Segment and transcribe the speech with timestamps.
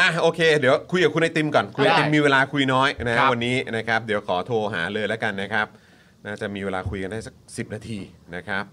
[0.00, 5.66] อะโอเค เดี๋ยวคุยกับคุณไอติมก่อน คุณไอติมได้มีเวลาคุยน้อยนะครัฮะบวันนี้นะครับ เดี๋ยวขอโทรหาเลยแล้วกันนะครับ
[6.24, 7.98] น่าจะมีเวลาคุยกันได้สัก 10 นาที
[8.34, 8.64] นะครับ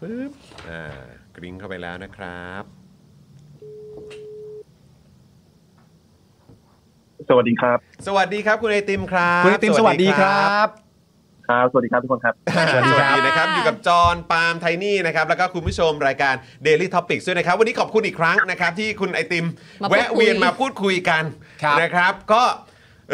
[0.00, 0.32] ปึ๊บ
[0.68, 1.04] อ่า
[1.36, 2.64] กริ้งเข้าไปแล้วนะครับ
[7.28, 10.83] สวัสดีครับ สวัสดีครับคุณไอติมครับคุณไอติมสวัสดีครับ
[11.48, 12.34] ครับ สวัสดีครับทุกคนครับ
[12.72, 16.34] สวัสดีนะครับ อยู่กับจอห์นปาล์มไทนี่นะครับ แล้วก็คุณผู้ชมรายการ
[16.66, 19.46] Daily Topics ด้วยนะครับ วันนี้ขอบคุณอีกครั้งนะครับ ที่คุณไอติม
[19.82, 21.24] มาพูดคุยแวะเวียนมาพูดคุยกัน
[21.62, 22.42] ครับ นะครับ ก็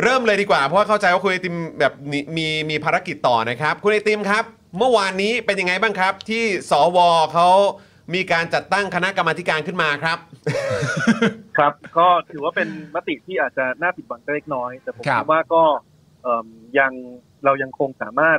[0.02, 4.45] เริ่มเลยดีกว่า เพราะว่าเข้าใจว่าคุณไอติมแบบมีมีมีภารกิจต่อนะครับ คุณไอติมครับ
[4.78, 6.98] เมื่อวานนี้เป็นยังไงบ้างครับ ที่สว
[7.34, 7.48] เขา
[8.15, 10.18] มีการจัดตั้งคณะกรรมาธิการขึ้นมาครับ
[11.59, 15.62] ครับ ก็ถือว่าเป็นมติที่อาจจะน่าผิดหวังเล็กน้อย แต่ผมครับ คิดว่าก็
[16.23, 16.46] เอิ่ม
[16.78, 16.92] ยัง
[17.44, 18.38] เรายังคงสามารถ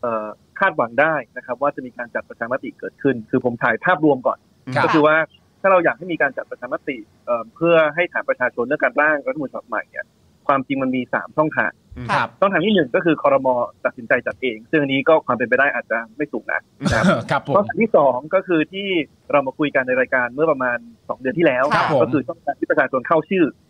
[0.00, 0.26] เอ่อ
[0.58, 4.38] คาดหวังได้นะครับ ว่าจะมีการจัดประชามติเกิดขึ้น คือผมถ่ายภาพรวมก่อน
[4.76, 5.16] ครับก็คือว่า
[5.60, 10.06] ถ้าเราอยากให้มีการจัดประชามติเอ่อเพื่อให้ฐานประชาชนเรื่องการร่างรัฐธรรมนูญฉบับใหม่เนี่ย
[10.48, 11.72] ความจริงมันมีสามช่องทาง
[12.10, 18.88] ครับช่องทางที่หนึ่งก็คือคอรมอตัดสินใจจัดเอง ซึ่งอันนี้ก็ความเป็นไปได้อาจจะไม่สูงนักนะครับครับผมช่องทางที่สองก็คือที่
[19.30, 20.78] เรามาคุยกันในรายการเมื่อประมาณ
[21.08, 23.68] สองเดือนที่แล้วครับผมก็คือช่องทางที่ประชาชนเข้าชื่อเอ่อฮะ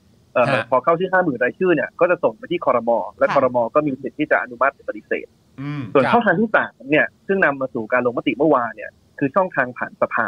[0.70, 5.26] พอเข้าชื่อห้าหมื่นรายชื่อเนี่ยก็จะส่งไปที่คอรมอและค่ะคอรมอก็มีสิทธิ์ที่จะอนุมัติหรือปฏิเสธ
[5.60, 10.26] อืมส่วนครับช่องทางที่สามเนี่ยซึ่งนำมาสู่การลงมติเมื่อวานเนี่ยคือช่องทางผ่านสภา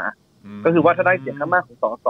[0.65, 2.07] ก็คือว่าถ้าได้เสียงข้างมากของสส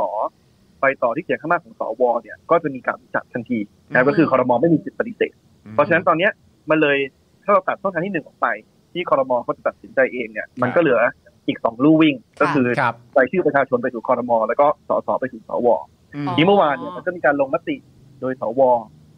[0.80, 3.58] ไปต่อที่เสียงข้างมากของสวเนี่ยก็จะมีการจัดทันที
[3.92, 5.34] นะก็คือคอรมอไม่มีสิทธิ์ปฏิเสธ
[5.72, 6.32] เพราะฉะนั้นตอนเนี้ย
[6.70, 6.98] มันเลย
[7.44, 8.46] ถ้าเราตัดช่องทางที่หนึ่งออกไป
[8.92, 11.00] ที่คอรมอเขาจะตัดสินใจเองเนี่ยมันก็เหลือ
[11.46, 16.01] อีกสองลู่วิ่ง ก็คือครับรายชื่อประชาชนไปสู่คอรมอแล้วก็สสไปสู่สวอืม
[16.36, 17.76] ที่เมื่อวานเนี่ยมันก็มีการลงมติ
[18.20, 18.60] โดยสว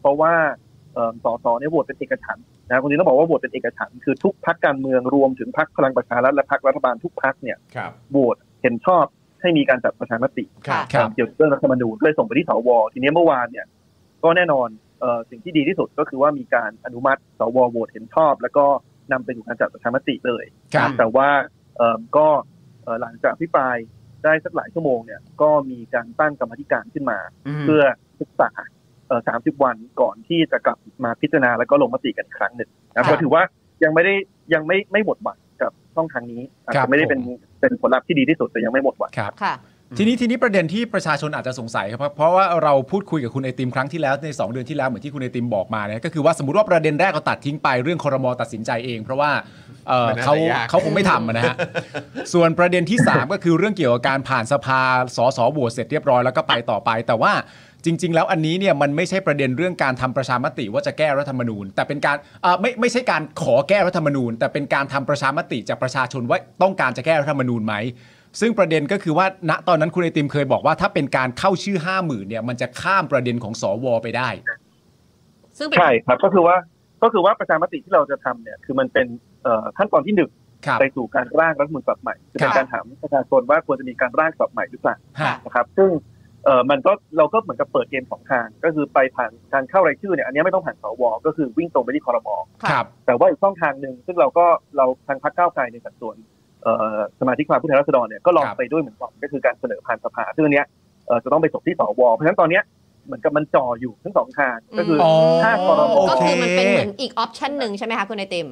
[0.00, 0.32] เพราะว่า
[0.94, 9.04] เอิ่มสสเนี่ยโหวตเป็นเอกฉันท์นะคนนี้ต้องบอกว่าโหวตเป็นเอกฉันท์คือทุกพักการเมืองรวมถึงพักพลังประชารัฐและพักรัฐบาลทุกพักเนี่ยครับโหวตเห็นชอบ
[9.40, 13.66] ให้มีการจัดประชามติครับครับเกี่ยวกับเรื่องรัฐธรรมนูญก็เลยส่งไปที่สวทีนี้เมื่อวานเนี่ย
[14.24, 14.68] ก็แน่นอน
[15.00, 18.66] เอ่อสิ่งที่ดีที่สุดก็คือว่ามีการอนุมัติสวโหวตเห็นชอบ แล้วก็
[19.12, 21.28] นำไปสู่การจัดประชามติเลยครับแต่ว่า
[21.76, 22.26] เอ่อก็
[22.84, 23.76] เอ่อหลังจากพิปราย
[24.24, 27.18] ได้สักหลายชั่วโมงเนี่ยก็มีการตั้งกรรมาธิการขึ้นมา
[27.62, 27.82] เพื่อ
[28.20, 28.50] ศึกษา
[29.06, 33.42] เอ่อ30วันก่อนที่จะกลับมาพิจารณาแล้วก็ลงมติกันอีกครั้งหนึ่งนะครัก็บถือว่า
[33.84, 34.14] ยังไม่ได้
[34.54, 39.54] ยังไม่ไม่หมดหวังกับช่องทางนี้อาจครัจะบไม่ได้เป็นผมเป็นผลลัพธ์ที่ดีที่สุดแต่ยังไม่หมดหวังครับค่ะ
[39.98, 49.30] ทีนี้ทีนี้ประเด็นที่ประชาชนอาจจะสงสัยครับเพราะเพราะว่าเราพูดคุยกับคุณไอติมครั้งที่แล้วใน 2 เดือนที่แล้วเหมือนที่คุณไอติมบอกมาเนี่ยก็คือว่าสมมติว่าประเด็นแรกเราตัดทิ้งไปเรื่องคอรมอตัดสินใจเอง เพราะว่า
[49.88, 51.56] เอ่อมันน่าจะเขายาก เขาคงไม่ทำอะนะฮะ
[52.32, 54.80] ส่วนประเด็นที่ 3 ก็คือเรื่องเกี่ยวกับการผ่านสภา
[55.16, 57.32] สสโหวตเสร็จเรียบร้อยแล้วก็ไปต่อไป แต่ว่า
[57.84, 67.74] จริง ๆ แล้วอันนี้เนี่ยมันไม่ใช่ประเด็นเรื่องการทำประชามติว่าจะแก้รัฐธรรมนูญ แต่เป็นการเอ่อไม่ไม่ใช่การขอแก้รัฐธรรมนูญ แต่เป็นการทำประชามติจากประชาชนว่าต้องการจะแก้รัฐธรรมนูญไหม
[68.40, 74.28] ซึ่งประเด็นก็คือว่าณตอนนั้นคุณไอติมเคยบอกว่าถ้าเป็นการเข้าชื่อห้าหมื่นเนี่ยมันจะข้ามประเด็นของสวไปได้
[75.58, 76.56] ซึ่งเป็น ใช่ครับก็คือว่า
[77.02, 79.33] ก็คือว่าประชามติที่เราจะทำเนี่ย คือมันเป็นเอ่อ
[79.78, 80.30] ขั้นตอนที่หนึ่ง
[80.66, 85.90] ครับไปสู่การร่างรัฐธรรมนูญฉบับใหม่คือเป็ครันบการถามประชาชนว่าควรจะมีการร่างฉบับใหม่หรือเปล่าฮะนะครับซึ่ง
[86.44, 94.46] เอ่อมันก็เราก็เหมือนกับเปิดเกมสองทาง ก็คือไปผ่านการเข้ารายชื่อเนี่ยอันนี้ไม่ต้องผ่านสวก็คือวิ่งตรงไปที่คอรมอค่ะครับแต่ว่าอีกช่องทางหนึ่งซึ่งเราก็
[94.76, 96.16] เราทางพรรคก้าวไกลในสัดส่วน
[96.62, 100.66] เอ่อสมาชิกสภาผู้แทนราษฎรเนี่ยก็ลองครับไปด้วยเหมือนกันก็คือการเสนอผ่านสภาซึ่งอันเนี้ย
[101.06, 102.62] เอ่อจะต้องไปจบที่สวเพราะฉะนั้นตอนเนี้ย
[103.06, 105.12] เหมือนกับมันจ่ออยู่ทั้งสองทางก็คือออ
[105.44, 108.48] ถ้าคอรมโอก็เคคือมันเป็นเหมือนอีกออปชันหนึ่งใช่ไหมคะคุณไอติม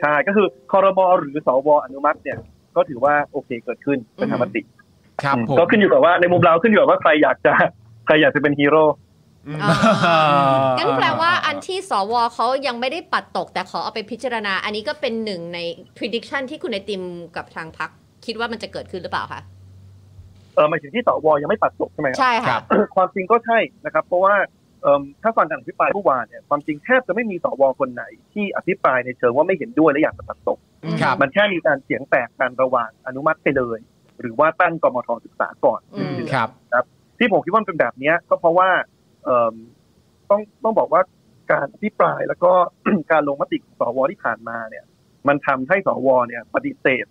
[0.00, 2.38] ใช่ก็คือคอรมอหรือสวอนุมัติเนี่ย
[2.76, 4.60] ก็ถือว่าโอเคเกิดขึ้นเป็นธรรมติ
[5.22, 7.52] ครับอืมผมก็ขึ้นอยู่กับว่าในมุมเราขึ้นอยู่กับว่าใครอยากจะ
[8.06, 8.84] ใครอยากจะเป็นฮีโร่
[9.62, 10.18] อ่า
[10.78, 15.58] งั้นแปลว่าอันที่สวเขายังไม่ได้ปัดตก แต่ขอเอาไปพิจารณา อันนี้ก็เป็นหนึ่งใน
[15.96, 17.02] prediction ที่คุณไอติม
[17.36, 17.90] กับทางพัก
[18.26, 19.40] คิดว่ามันจะเกิดขึ้นหรือเปล่าคะ
[20.54, 22.62] เออหมายถึงที่สวยังไม่ปัดตกใช่ไหมครับใช่ครัค่ะบ
[22.96, 24.57] ความจริงก็ใช่นะครับ เพราะว่าเอิ่ม
[25.22, 30.58] ถ้าฟังการอภิปรายเมื่อวานเนี่ยความจริงแทบจะไม่มีสวคนไหน ที่อภิปรายในเชิงว่าไม่เห็นด้วยและอยากจะปัดตก
[31.02, 33.78] ครับมันแค่มีการเสียงแตกกันระหว่างอนุมัติไปเลย
[34.20, 36.48] หรือว่าตั้งกมทศึกษาก่อนอืมครับ
[37.18, 38.68] ที่ผมคิดว่ามันเป็นแบบเนี้ยก็เพราะว่า
[39.24, 39.54] เอิ่ม
[40.30, 41.02] ต้องต้องบอกว่า
[41.52, 42.52] การอภิปรายแล้วก็
[43.12, 44.84] การลงมติของสวที่ผ่านมาเนี่ย
[45.28, 47.06] มันทำให้สวเนี่ย ปฏิเสธ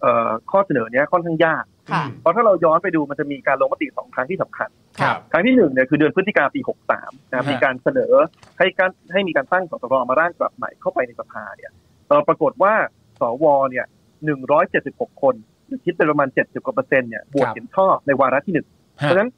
[0.00, 1.79] เอ่อข้อเสนอเนี้ยค่อนข้างยากค่ะ
[2.20, 4.68] เพราะถ้าเราย้อนไปดูมันจะมีการลงมติสองครั้งที่สำคัญ
[5.00, 6.60] ครับครั้งที่หนึ่งเนี่ยคือเดือนพฤศจิกาปี
[6.96, 8.12] 63นะครับฮะมีการเสนอ
[8.58, 11.70] ให้การให้มีการตั้งสสรมาร่างกลับใหม่เข้าไปในสภาเนี่ย
[12.08, 12.72] เอ่อปรากฏว่า
[13.20, 13.86] สวเนี่ย
[14.52, 15.34] 176คน
[15.66, 18.66] หรือคิดเป็นประมาณ70กว่าเปอร์เซ็นต์เนี่ยโหวตเห็นชอบในวาระที่หนึ่ง
[18.96, 19.30] เพฮะราะฉะนั้น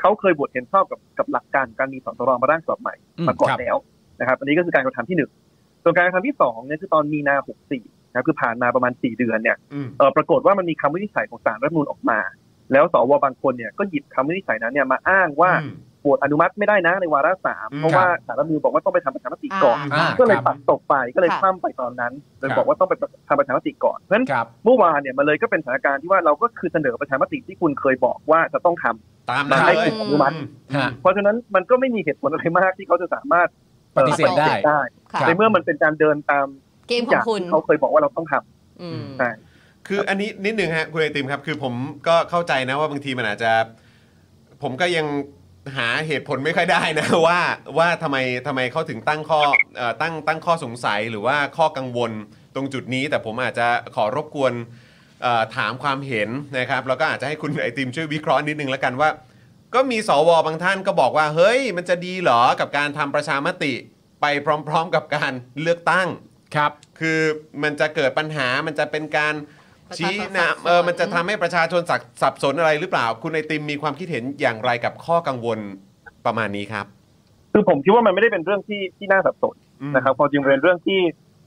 [0.00, 3.76] เขาเคยโหวตเห็นชอบกับกับหลักการการมีสสรมาร่างฉบับใหม่อืมมาก่อนครับแล้ว
[4.20, 5.30] นะครับ อันนี้ก็คือการกระทำที่หนึ่ง
[5.82, 7.36] ส่วนการกระทำที่สองเนี่ยคือตอนมีนา
[7.70, 12.18] 64 นะครับคือผ่านมาประมาณ4เดือนเนี่ยอืมเอ่อปรากฏว่ามันมีคำวินิจฉัยของศาลรัฐธรรมนูญออกมา
[12.72, 15.74] แล้วสวบางคนเนี่ยก็หยิบคำวินิจฉัยนั้นเนี่ยมาอ้างว่าอืม
[16.10, 22.94] วตอนุมัติไม่ได้นะในวาระสามอืมเพราะว่าสารรัฐธรรมนูญบอกว่าต้องไปทำประชามติก่อนอ่าก็เลยครับปัดตกไปก็เลยค่ะคว่ำไปตอนนั้นเลยครับบอกว่าต้องไป
[23.28, 30.36] ทำประชามติก่อนเพราะฉะนั้นครับเมื่อวานเนี่ยมันเลยก็เป็นสถานการณ์ที่ว่าเราก็คือเสนอประชามติที่คุณเคยบอกว่าจะต้องทำตามนั้นให้เลยถูกอนุมัติ
[30.76, 33.48] ฮะเพราะฉะนั้นมันก็ไม่มีเหตุผลอะไรมากที่เขาจะสามารถ
[33.96, 34.80] ปฏิเสธได้ได้
[35.12, 36.46] ค่ะในเมื่อมันเป็นการเดินตาม
[36.88, 39.30] เกมของคุณที่เขาเคยบอกว่าเราต้องทำอืมใช่
[39.86, 41.74] คืออันนี้นิดนึงฮะคุณไอติมครับ คือผม
[42.08, 43.52] ก็เข้าใจนะว่าบางทีมันอาจจะ
[44.62, 45.06] ผมก็ยัง
[45.76, 47.40] หาเหตุผลไม่ค่อยได้นะว่า
[47.78, 48.16] ว่าทำไม
[48.46, 49.40] ทำไมเขาถึงตั้งข้อ
[49.76, 52.12] เอ่อตั้งตั้งข้อสงสัยหรือว่าข้อกังวล
[52.54, 53.66] ตรงจุดนี้ แต่ผมอาจจะ
[53.96, 54.52] ขอรบกวน
[55.22, 56.28] เอ่อถามความเห็น
[56.58, 59.10] นะครับ แล้วก็อาจจะให้คุณไอติมช่วยวิเคราะห์นิดนึงแล้วกันว่า
[59.74, 63.72] ก็มีสวบางท่านก็บอกว่า เฮ้ย มันจะดีเหรอกับการทำประชามติ
[64.20, 64.26] ไป
[64.68, 66.08] พร้อม ๆ กับการเลือกตั้ง
[66.54, 67.18] ครับ คือ
[67.62, 69.34] มันจะเกิดปัญหามันจะเป็นการ
[69.98, 75.58] ชี้ประชาชนสับสนนำเออมันจะทำให้ประชาชนสับสับสนอะไรหรือเปล่า คุณไอติมมีความคิดเห็นอย่างไรกับข้อกังวล
[76.26, 76.86] ประมาณนี้ครับ
[77.52, 81.00] คือผมคิดว่ามันไม่ได้เป็นเรื่องที่ที่น่าสับสนอืม นะครับความจริงเป็นเรื่องที่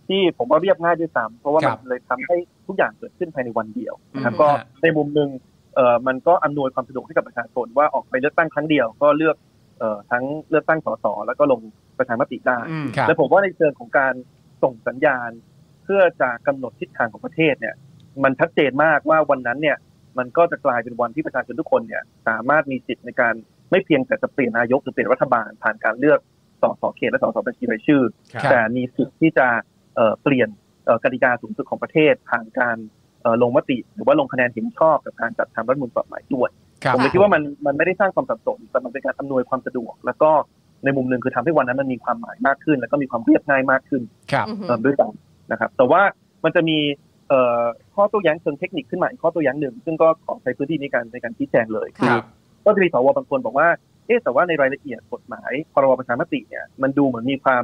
[0.07, 2.35] ที่ผมว่าเรียบง่ายด้วยซ้ำเพราะว่าครัมันบเลยทำให้
[2.67, 5.29] ทุกอย่างเกิดขึ้นภายในวันเดียวนะครับอืม ก็ฮะ ในมุมหนึ่ง
[5.75, 9.35] เอ่อมันก็อำนวยความสะดวกให้กับประชาชนว่าออกไปเลือกตั้งครั้งเดียวก็เลือก
[9.79, 11.61] เอ่อทั้งเลือกตั้งสสแล้วก็ลง
[11.97, 14.13] ประชามติได้ อืม ครับ และผมว่าในเชิงของการ
[14.63, 15.29] ส่งสัญญาณ
[15.83, 17.75] เพื่อจะกำหนดทิศทางของประเทศเนี่ย
[18.23, 19.77] มันชัดเจนมากว่าวันนั้นเนี่ย
[20.17, 23.33] มันก็จะกลายเป็นวันที่ประชาชนทุกคนเนี่ย สามารถมีสิทธิ์ในการ
[23.71, 26.19] ไม่เพียงแต่จะเปลี่ยนนายกหรือเปลี่ยนรัฐบาลผ่านการเลือก
[26.61, 28.03] สสเขตและสสบัญชีรายชื่อ
[28.33, 29.47] ครับแต่มีสิทธิ์ที่จะ
[29.95, 30.50] เอ่อเปลี่ยน
[30.85, 32.77] เอ่อกติกาสูงสุดของประเทศผ่านการ
[33.21, 36.50] เอ่อลงมติ หรือว่าลงคะแนนเห็นชอบกับการจัดทำรัฐธรรมนูลฉบับใหม่ด้วย
[36.83, 40.31] ครับผมเลยคิดว่ามันมันไม่ได้สร้างความสับสนแต่มันเป็นการอำนวยความสะดวก แล้วก็
[40.83, 46.01] ในมุมหนึ่งคือทำให้วันนั้นมันมีความหมายมากขึ้น แล้วก็มีความเรียบง่ายมากขึ้นครับอือหือเอ่อด้วยซ้ำนะครับ แต่ว่า
[46.43, 46.77] มันจะมี
[47.29, 47.63] เอ่อ
[47.95, 52.21] ข้อโต้แย้งเชิงเทคนิคขึ้นมาอีกข้อโต้แย้งหนึ่ง ซึ่งก็ขอใช้พื้นที่ในการในการชี้แจงเลยค่ะอ
[52.65, 53.67] ก็จะมีสวบางคนบอกว่า
[54.07, 57.63] เอ๊ะแต่ว่าในรายละเอียดกฎหมายพรบประชามติเนี่ยมันดูเหมือนมีความ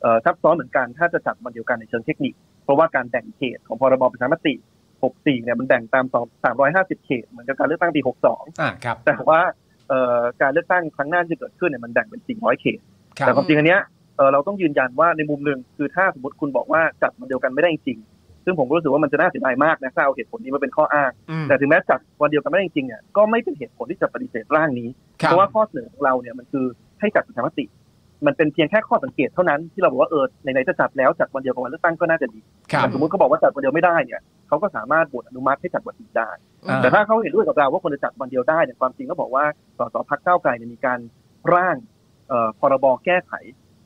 [0.00, 2.34] เอ่อซับซ้อนเหมือนกัน ถ้าจะจัดวันเดียวกันในเชิงเทคนิค
[2.64, 4.54] เพราะว่าการแบ่งเขตของพรบประชามติ
[5.02, 6.06] 64 เนี่ยมันแบ่งตาม
[6.54, 8.00] 350 เขตเหมือนกับการเลือกตั้งปี
[8.30, 9.63] 62อ่าครับแต่ว่าเอ่อ
[10.42, 12.78] การเลือกตั้งครั้งหน้าที่จะเกิดขึ้นเนี่ยมันแบ่งเป็น 400 เขต
[13.18, 13.80] ครัแต่บความจริงอันเนี้ย
[14.16, 24.88] เอ่อเราต้องยืนยันว่าในมุมหนึ่งคือถ้าสมมติคุณบอกว่าจัดวันเดียวกันไม่ได้จริงๆซึ่งผมก็รู้สึกว่ามันจะน่าเสียดายมากนะถ้าเอาเหตุผลนี้มาเป็นข้ออ้างอืมแต่ถึงแม้จัดวันเดียวกันไม่ได้จริงๆเนี่ยก็ไม่เป็นเหตุผลที่จะปฏิเสธร่างนี้
[25.22, 26.66] ครัเพบราะว่าข้อเสนอของเราเนี่ยมันคือ
[27.00, 27.64] ให้จัดประชามติ
[28.26, 32.40] มันเป็นเพียงแค่ข้อสังเกตเท่านั้นที่เราบอกว่าเออไหนๆจะจัดแล้วจัดวันเดียวกับวันเลือกตั้งก็น่าจะดี
[32.72, 34.20] ครับแต่สมมติเขาบอกว่าจัดวันเดียวไม่ได้เนี่ย
[34.54, 36.30] เขาก็สามารถบทอนุมัติให้จัดวันอื่นได้
[36.68, 39.44] อ่าแต่ถ้าเขาเห็นด้วยกับเราว่าควรจะจัดวันเดียวได้เนี่ยความจริงก็บอกว่า
[39.78, 40.98] สสพักเก้าวไกลเนี่ยมีการ
[41.54, 41.76] ร่าง
[42.28, 43.32] เอ่อพรบแก้ไข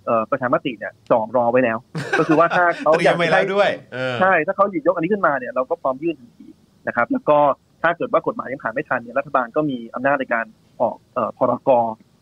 [0.06, 1.78] เอ่อประชามติเนี่ยจองรอไว้แล้ว
[2.18, 6.46] ก็คือว่าถ้าเขาเตรีอยยามกไว้จะแล้ได้วด้วยเออใช่ถ้าเขาหยิบยกอันนี้ขึ้นมาเนี่ยเราก็พร้อมยื่นทันที
[6.86, 7.38] นะครับ แล้วก็
[7.82, 10.46] ถ้าเกิดว่ากฎหมายยังผ่านไม่ทันเนี่ยรัฐบาลก็มีอำนาจในการ
[10.80, 11.70] ออกเอ่อพรก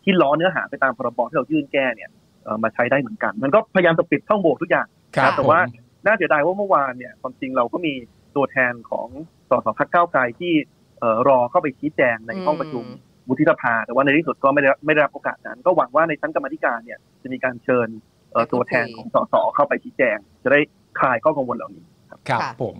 [0.05, 2.11] ที่ล้อเนื้อหาไปตามพรบที่เรายื่นแก้เนี่ย
[2.45, 5.63] เอ่อมาใช้ได้เหมือนกัน มันก็พยายามจะปิดช่องโหว่ทุกอย่างครับแต่ผมว่า
[6.07, 7.95] น่าเสียดายว่าเมื่อวานเนี่ยความจริงเราก็มี
[8.37, 9.09] ตัวแทนของ
[9.50, 10.53] สสพักเก้าวไกลที่
[11.00, 12.85] เอ่อรอเข้าไปชี้แจงในห้องประชุม
[13.29, 17.88] วุฒิสภา แต่ว่าในที่สุดก็ไม่ได้ไม่ได้รับโอกาสนั้น ก็หวังว่าในชั้นกรรมาธิการเนี่ยจะมีการเชิญ
[18.33, 20.61] เอ่อตัวแทนของสสเข้าไปชี้แจง จะได้
[20.99, 22.77] คลายข้อกังวลเหล่านี้ครับค่ะผม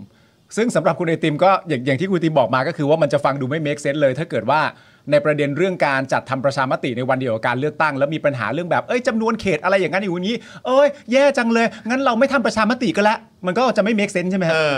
[0.56, 4.61] ซึ่งสำหรับคุณไอติมก็อย่างอย่างที่คุณไอติมบอกมาก็คือว่ามันจะฟังดูไม่ make sense เลย ถ้าเกิดว่า
[5.11, 10.36] ในประเด็นเรื่องการจัดทำประชามติในวันเดียวกับการเลือกตั้ง แล้วมีปัญหาเรื่องแบบเอ้ยจำนวนเขตอะไรอย่างนั้นอย่างนี้
[10.67, 14.77] เอ้ยแย่จังเลย งั้นเราไม่ทำประชามติก็แล้วมันก็จะไม่ make sense ใช่ไหมฮะเออ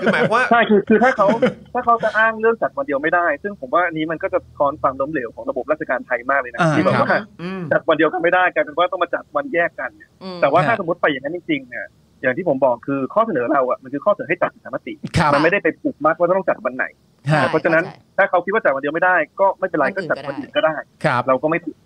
[0.00, 1.26] คือหมายความว่าใช่คือคือถ้าเขา
[1.74, 11.86] ถ้าเขาจะอ้างเรื่องจัดวันเดียวไม่ได้ ซึ่งผมว่าอันนี้มันก็จะค้อนความล้มเหลวของระบบราชการไทยมากเลยนะอ่าที่แบบครับว่าอืมจัดวันเดียวกันไม่ได้กลายเป็นว่าต้องมาจัดวันแยกกันเนี่ยอืมแต่ว่าถ้าฮะสมมติไปอย่างนั้นจริงๆเนี่ย
[12.22, 17.11] อย่างที่ผมบอกคือข้อเสนอเราอะมันคือข้อเสนอให้จัดประชามติครับมันไม่ได้ไปผูกมัดว่าต้องจัดวันไหนฮะ
[17.48, 17.84] เพราะฉะนั้น
[18.18, 20.74] ถ้าเขาคิดว่าจัดวันเดียวไม่ได้ก็ไม่เป็นไรวัก็นอื่นจัดก็ได้วันอื่นก็ได้
[21.04, 21.76] ครับเราก็ไม่ติด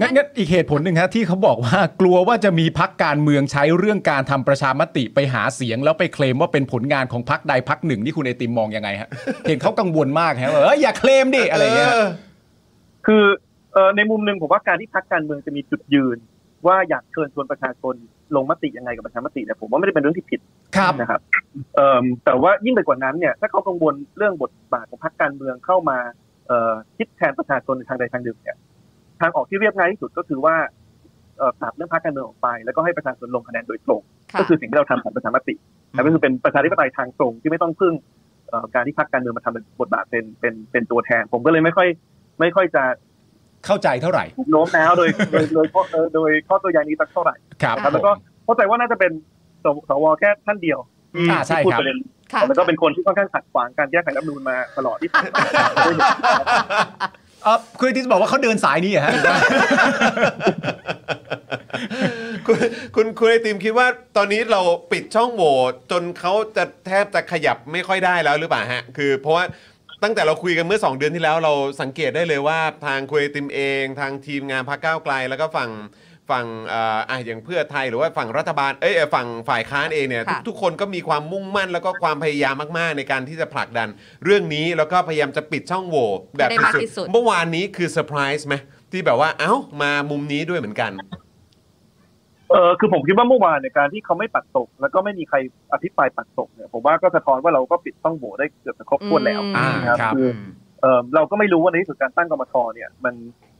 [0.00, 9.08] งั้นงั้นอีกเหตุผลหนึ่งฮะที่เขาบอกว่ากลัวว่าจะมีพักการเมืองใช้เรื่องการทำประชามติไปหาเสียง แล้วไปเคลมว่าเป็นผลงานของพักใดพักหนึ่งที่คุณไอติมมองยังไงฮะ
[9.48, 11.92] เห็นเขากังวลมากฮะว่าเอยอย่าเคลมดิอะไรอย่างเงี้ย
[13.06, 13.24] คือ
[13.72, 16.16] เอ่อในมุมหนึ่งผมว่าการที่พักการเมืองจะมีจุดยืน
[16.66, 17.94] ว่าอยากเชิญชวนประชาชน
[18.36, 20.40] ลงมติยังไงกับประชามติเนี่ยผมว่าไม่ได้เป็นเรื่องที่ผิด
[20.76, 21.20] ครับนะครับ
[21.74, 25.98] เอิ่มแต่ว่ายิ่งไปกว่านั้นเนี่ยถ้าเขากังวลเรื่องบทบาทของพรรคการเมืองเข้ามา
[26.46, 28.56] เอ่อคิดแทนประชาชนในทางใดทางหนึ่งเนี่ย
[29.20, 30.56] ทางออกที่เรียบง่ายที่สุดก็คือว่า
[31.38, 34.00] เอ่อตัดเรื่องพรรคการเมืองออกไป แล้วก็ให้ประชาชนลงคะแนนโดยตรง
[34.32, 35.54] ค่ะก็คือสิ่งที่เราทำผ่านประชามติ
[35.90, 37.94] แต่ก็คือเป็นประชาธิปไตยทางตรงที่ไม่ต้องพึ่ง
[38.48, 41.88] เอ่อการที่พรรคการเมืองมาทำบทบาทเป็นเป็นเป็นตัวแทน ผมก็เลยไม่ค่อย
[42.40, 42.84] ไม่ค่อยจะ
[43.66, 48.12] เข้าใจเท่าไหร่ถูกโน้มน้าวโดยโดยโดยข้อเอ่อโดยข้อตัวอย่างนี้สักเท่าไหร่ครับนะครับแล้วก็
[48.44, 49.12] เข้าใจว่าน่าจะเป็น
[49.64, 50.78] สวสวแค่ท่านเดียว
[51.14, 51.98] ที่อ่าใช่ที่พูดครับประเด็น
[52.32, 55.44] ค่ะแล้วก็เป็นคนที่ค่อนข้างขัดขวางการแก้ไขรัฐธรรมนูญมาตลอดที่ผ่านมา
[57.42, 59.12] เออคุณไอติมบอกว่าเขาเดินสายนี้เหรอฮะ
[62.46, 62.56] คุณ
[62.94, 64.60] คุณคุณไอติมคิดว่าตอนนี้เรา
[64.92, 65.54] ปิดช่องโหว่
[65.90, 69.44] จนเขาจะแทบจะขยับไม่ค่อยได้แล้วหรือเปล่าฮะ คือเพราะว่า
[70.02, 75.70] ตั้งแต่เราคุยกันเมื่อ 2 เดือนที่แล้วเราสังเกตได้เลยว่าทางคุณไอติมเอง ทางทีมงานพรรคก้าวไกล แล้วก็ฝั่ง
[76.30, 83.88] ฝั่งเอ่ออะอย่างเพื่อไทยหรือว่าฝั่งรัฐบาลเอ้ยเอ่อฝั่งฝ่ายค้านเองเนี่ยทุกค่ะ ทุกคนก็มีความมุ่งมั่นแล้วก็ความพยายามมากๆ ในการที่จะผลักดัน
[84.24, 88.54] เรื่องนี้แล้วก็พยายามจะปิดช่องโหว่แบบได้มากที่สุสุดๆเมื่อวานนี้คือเซอร์ไพรส์ไหม
[88.92, 90.92] ที่แบบว่าเอ้ามามุมนี้ด้วยเหมือนกัน
[92.50, 95.36] เออคือผมคิดว่าเมื่อวานในการที่เขาไม่ปัดตก แล้วก็ไม่มีใคร
[95.72, 100.28] อภิปรายปัดตกเนี่ยผมว่าก็สะท้อนว่าเราก็ปิดช่องโหว่ได้เกือบจะครบถ้วนแล้วอืมอ่านะครับครับคือ
[100.80, 103.14] เออเราก็ไม่รู้ว่าในที่สุดการตั้งกรมทเนี่ยมัน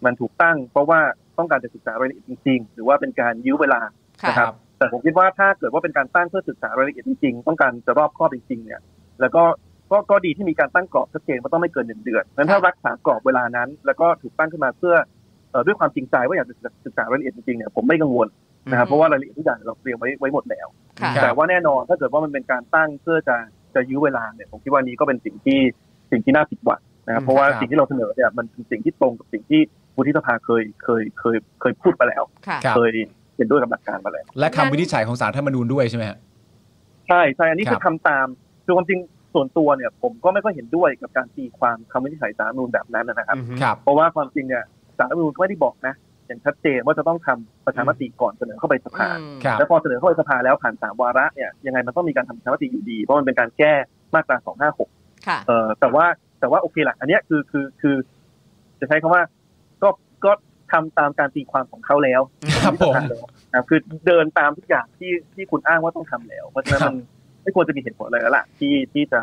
[0.04, 1.00] มันถูกตั้ง เพราะว่า
[1.38, 3.80] ต้องการจะศึกษารายละเอียดจริง ๆ หรือว่าเป็นการยื้อเวลา
[4.22, 8.80] ค่ะนะครับ แต่ผมคิดว่าถ้าเกิดว่าเป็นการตั้งเพื่อศึกษารายละเอียดจริงๆต้องการจะรอบครอบจริงๆเนี่ย
[9.20, 9.42] แล้วก็
[9.90, 14.94] ก็ก็ดีที่มีการตั้งกรอบชัดเจนว่าต้องไม่เกินหนึ่งเดือนนั้นถ้ารักษากรอบเวลานั้น แล้วก็ถูกตั้งขึ้นมาเพื่อ
[15.50, 18.28] เอ่อด้วยความจริงใจว่าอยากจะศึกษารายละเอียดจริงๆเนี่ยผมไม่กังวล
[18.70, 20.66] นะครับอืมเพราะว่ารายละเอียดทุกอย่างเราเตรียมไว้ไว้หมดแล้ว
[21.00, 23.36] ค่ะรับแต่ว่าแน่นอนถ้าเกิดว่ามันเป็นการตั้งเพื่อจะ
[23.74, 25.58] จะยื้อเวลาเนี่ยผมคิดว่านี้ก็เป็นสิ่งที่
[26.10, 29.60] สิ่งที่น่าผิดหวังนะครับเพราะว่าครับสิ่งที่เราเสนอเนี่ยมันเป็นสิ่งที่ตรงกับสิ่งที่
[29.96, 32.90] วุฒิสภาเคยเคยเคยเคยพูดไปแล้วค่ะครับเคย
[33.36, 36.18] เห็นด้วยกับหลักการมาแล้วและคำวินิจฉัยของสารธรรมนูญด้วยใช่ไหมฮะ
[37.08, 38.26] ใช่ใช่อันนี้ครับคือทำตาม
[38.64, 38.98] คือความจริง
[39.34, 44.64] ส่วนตัวเนี่ยผมก็ไม่ค่อยเห็นด้วยกับการตีความคำวินิจฉัยสารรัฐธรรมนูญแบบนั้นนะครับครับ เพราะว่าความจริงเนี่ย
[44.98, 45.94] สารรัฐธรรมนูญก็ไม่ได้บอกนะ
[46.26, 53.72] อย่างชัดเจนว่าจะต้องทำประชามติก่อนเสนอเข้าไปสภาอืมครับแล้วพอเสนอเข้าไปสภาแล้วผ่านสามวาระเนี่ยยังไงมันต้องมีการทำประชามติอยู่ดี เพราะมันเป็นการแก้
[54.14, 54.88] มาตราสองห้าหก
[55.26, 56.06] ค่ะเอ่อแต่ว่า
[56.40, 57.96] แต่ว่าโอเคแหละอันเนี้ยคือคือคือ
[58.80, 59.22] จะใช้คำว่า
[59.82, 59.88] ก็
[60.24, 60.32] ก็
[60.72, 62.20] ทำตามการตีความของเขาแล้ว
[62.64, 66.96] ครับผมนะครับคือเดินตามทุกอย่างที่ที่คุณอ้างว่าต้องทำแล้ว เพราะฉะนั้นครับมัน
[67.42, 69.20] ไม่ควรจะมีเหตุผลอะไรแล้วล่ะที่ที่จะ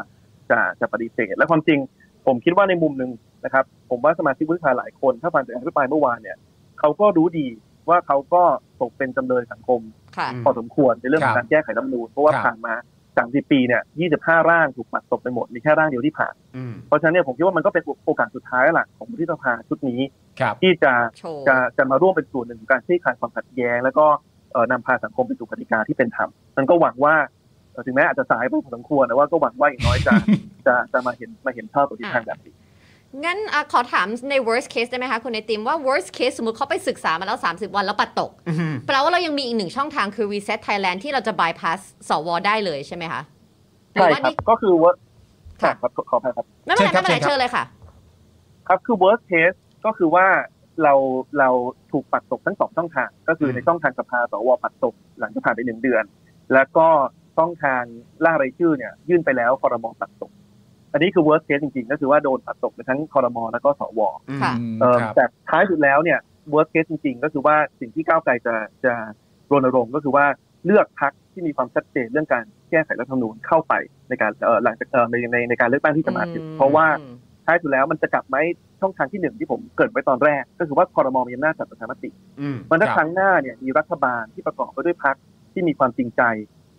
[0.50, 1.80] จะจะปฏิเสธและความจริง
[2.26, 3.12] ผมคิดว่าในมุมหนึ่ง
[3.46, 6.38] นะครับ ผมว่าสมาชิกวุฒิสภาหลายคน ถ้าฟังจากอภิปรายเมื่อวานเนี่ย
[6.84, 7.48] เขาก็รู้ดี
[7.90, 8.44] ว่าเขาก็
[8.82, 9.82] ตกเป็นจำเลยสังคม
[10.18, 12.74] ค่ะพอสมควรในเรื่องขอครังบการแก้ไขรัฐธรรมนูญเพราะว่าครับผ่านมา
[13.14, 13.82] 30ปีเนี่ย
[14.16, 20.00] 25ร่างถูกปัดตกไปหมดมีแค่ร่างเดียวที่ผ่านอืมเพราะฉะนั้นเนี่ยผมคิดว่ามันก็เป็นโอกาสสุดท้ายแล้วล่ะของวุฒิสภาชุดนี้
[20.40, 24.06] ครับที่จะโชว์จะจะมาร่วมเป็นส่วนหนึ่งของการคลี่คลายความขัดแย้ง แล้วก็
[24.52, 27.16] เอ่อนำพาสังคมไปสู่กติกาที่เป็นธรรมมันก็หวังว่า
[27.72, 30.14] เอ่อถึงแม้อาจจะสายไปพอสมควรแต่ว่าก็หวังว่าอย่างน้อยจะ
[30.68, 32.54] จะจะมาเห็นมาเห็นชอบตัวทิศทางแบบนี้
[33.26, 38.32] งั้นอะขอถามใน worst case ได้ไหมคะ คุณไอติมว่า worst case สมมติเขาไปศึกษามาแล้ว 30 วันแล้วปัดตก
[38.88, 41.80] แปลว่าเรายังมีอีกหนึ่งช่องทางคือ reset Thailand ที่เราจะ bypass
[42.10, 43.22] สวได้เลยใช่ไหมคะ
[43.94, 44.94] หรืใช่ว่าครับนี่ก็คือว่า
[45.62, 47.64] ค่ะครับขอขออภัยครับไม่เป็นไรเชิไม่ญครับเป็นไรเชิญครับเชิญเลยค่ะ
[48.68, 50.26] ครับคือ worst case ก็คือว่า
[50.84, 50.94] เรา
[51.40, 51.50] เรา
[51.92, 56.04] ถูกปัดตกทั้งสองช่องทาง ก็คือในช่องทางสภาสวปัดตกหลังจากผ่านไปหนึ่งเดือน
[56.54, 56.88] แล้วก็
[57.38, 57.84] ช่องทาง
[58.24, 60.32] ล่ารายชื่อเนี่ย ยื่นไปแล้วคอรมอปัดตก
[60.94, 64.02] อันนี้คือ worst case จริงๆ ก็คือว่าโดนปัดตกไปทั้งคอรมอแล้วก็สว
[64.42, 66.20] ค่ะอืมเอ่อครับแต่ท้ายสุดแล้วเนี่ย
[66.54, 68.94] worst case จริงๆ ก็คือว่าสิ่งที่ก้าวไกลจะจะ
[69.52, 70.26] รณรงค์ก็คือว่า
[70.66, 73.74] เลือกพักที่มีความชัดเจนเรื่องการแก้ไขรัฐธรรมนูญเข้าไป
[74.10, 76.88] ในการเอ่อหลังจากเอ่อในในในการเลือกตั้งที่จะมาถึงเพราะว่า
[77.46, 78.38] ท้ายสุดแล้วมันจะกลับไหม
[78.82, 82.10] ช่องทางที่หนึ่งที่ผมเกริดไว้ตอนแรก ก็คือว่าคอรมอมีอำนาจจัดประชามติ
[82.42, 85.16] อืมมันถ้าครับครั้งหน้าเนี่ยมีรัฐบาลที่ประกอบไปด้วยพรรค
[85.54, 86.22] ที่มีความจริงใจ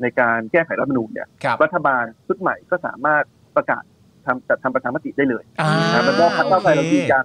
[0.02, 3.25] ในการแก้ไขรัฐธรรมนูญเนี่ยครับรัฐบาลชุดใหม่ก็สามารถ
[3.56, 3.83] ประกาศ
[4.26, 7.25] ทำจัดทำประชามติได้เลยอ่านะแล้วก็พรรคก้าวไกลเราโอเคยืนยัน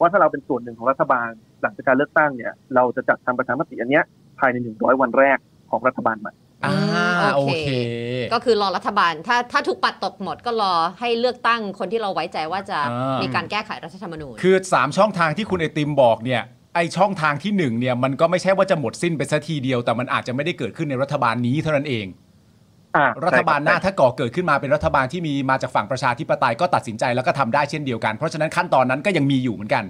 [0.00, 1.28] ว่าถ้าเราเป็นส่วนหนึ่งของรัฐบาล
[1.62, 4.04] หลังจากการเลือกตั้งเนี่ยเราจะจัดทำประชามติอันเนี้ย
[4.38, 5.38] ภายใน100วันแรก
[5.70, 6.32] ของรัฐบาลใหม่
[6.64, 6.74] อ่า
[7.22, 7.70] อืมโอโอเคเค
[8.34, 16.42] ก็คือรอรัฐบาลถ้าถ้าถูกปัดตกหมดก็รอให้เลือกตั้งคนที่เราไว้ใจว่าจะอ่ามีมีการแก้ไขรัฐธรรมนูญ คือ 3 ช่องทางที่คุณไอติมบอกเนี่ย
[16.74, 22.21] ไอช่องทางที่1เนี่ยมันก็ไม่ใช่ว่าจะหมดสิ้นไปซะทีเดียว แต่มันอาจจะไม่ได้เกิดขึ้นในรัฐบาลนี้เท่านั้นเองอ่า
[23.24, 29.84] รัฐบาลหน้าใช่คถ้าก่อเกิดขึ้นมาเป็นรัฐบาลที่มีมาจากฝั่งประชาธิปไตยก็ตัดสินใจแล้วก็ทำได้เช่นเดียวกันเพราะฉะนั้นขั้นตอนนั้นก็ยังมีอยู่เหมือนกัน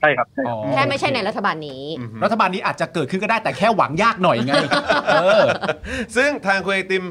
[0.00, 1.82] ใช่ครับใช่ครับอ๋อแค่ไม่ใช่ในรัฐบาลนี้
[2.24, 4.52] รัฐบาลนี้อาจจะเกิดขึ้นก็ได้แต่แค่หวังยากหน่อยไง
[5.12, 5.42] เออ
[6.16, 7.04] ซึ่งทางคุณไอติม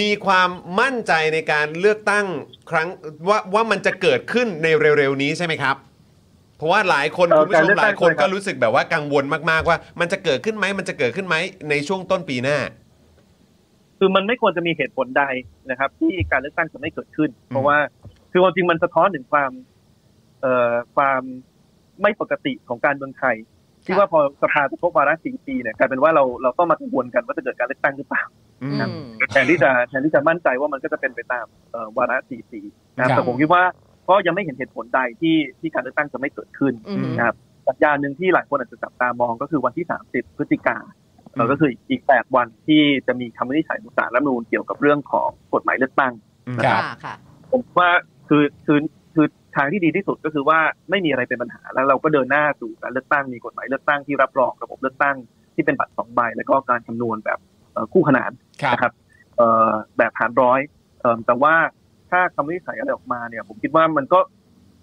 [0.00, 0.48] มีความ
[0.80, 2.26] มั่นใจในการเลือกตั้ง
[2.70, 2.88] ครั้ง
[3.28, 4.68] ว่าว่ามันจะเกิดขึ้นใน
[4.98, 5.76] เร็วๆนี้ใช่ไหมครับ
[6.56, 11.36] เพราะว่าหลายคนเอ่อคุณผู้ชการมเลือกหตั้ลางยคนใช่ครับก็รู้สึกแบบว่ากังวลมากๆว่า มันจะเกิดขึ้นไหมมันจะเกิดขึ้นไหม
[11.70, 12.58] ในช่วงต้นปีหน้า
[13.98, 15.24] คือมันไม่ควรจะมีเหตุผลใด
[15.70, 17.76] นะครับ ที่การเลือกตั้งจะไม่เกิดขึ้น เพราะว่า
[18.32, 19.50] คือความจริงมันสะท้อนถึงความ
[20.40, 21.22] เอ่อความ
[22.02, 23.36] ไม่ปกติของการเมืองไทย
[23.84, 28.24] ที่ว่าพอสภาจะครบวาระสี่ปีเนี่ยกลายเป็นว่าเราเราต้องมากังวลกันว่าจะเกิดการเลือกตั้งหรือเปล่า
[28.62, 32.60] อืมอืมแทนที่จะแทนที่จะมั่นใจว่ามันก็จะเป็นไปตามเอ่อวาระสี่ปี
[32.96, 33.62] นะครับครับแต่ผมคิดว่า
[34.08, 37.36] ก็ยังไม่เห็นเหตุผลใดที่ที่การเลือกตั้งจะไม่เกิดขึ้นอืมนะครับ
[37.68, 41.05] สัญญาณหนึ่งที่หลายคนอาจจะจับตามองก็คือวันที่ 30 พฤศจิกาอืม
[41.50, 46.12] ก็คืออีก8วันที่จะมีคำวินิจฉัยของศาลรัฐธรรมนูญเกี่ยวกับเรื่องของกฎหมายเลือกตั้ง
[46.66, 47.14] ครับค่ะค่ะ
[47.50, 47.90] ผมว่า
[48.28, 48.78] คือคือ
[49.14, 49.26] คือ
[49.56, 50.58] ทางที่ดีที่สุดก็คือว่า
[50.90, 55.16] ไม่มีอะไรเป็นปัญหาแล้วเราก็เดินหน้าสู่การเลือกตั้งมีกฎหมายเลือกตั้งที่รับรองระบบเลือกตั้ง
[55.54, 57.38] ที่เป็นบัตรสองใบแล้วก็การคำนวณแบบ
[57.72, 58.30] เอ่อคู่ขนาน
[58.62, 58.92] ครับนะครับ
[59.36, 60.60] เอ่อแบบหารร้อย
[61.00, 61.54] เอิ่มแต่ว่า
[62.10, 64.20] ถ้าคำวินิจฉัยอะไรออกมาเนี่ย ผมคิดว่ามันก็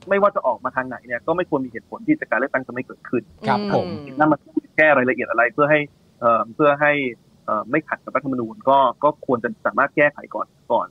[0.10, 4.40] ไม่ว่าจะออกมาทางไหนเนี่ยก็ไม่ควรมีเหตุผลที่จะการเลือกตั้งจะไม่เกิดขึ้น ครับผมอืถ้ามัน
[4.78, 5.80] แก้รายละเอียดอะไรเพื่อให้
[6.24, 6.92] เอ่อเพื่อให้
[7.46, 10.88] เอ่อไม่ขัดกับรัฐธรรมนูญก็ก็ควรจะสามารถแก้ไขก่อนก่อน